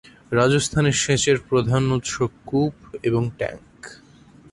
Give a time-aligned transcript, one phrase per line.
[0.31, 2.13] রাজস্থানে সেচের প্রধান উৎস
[2.45, 2.75] কূপ
[3.03, 3.77] এবং ট্যাংক।